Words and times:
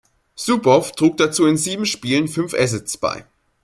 Subow 0.35 0.93
trug 0.95 1.17
dazu 1.17 1.45
in 1.45 1.57
sieben 1.57 1.85
Spielen 1.85 2.27
fünf 2.27 2.55
Assists 2.55 2.97
bei. 2.97 3.27